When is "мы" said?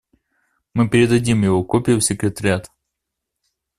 0.73-0.89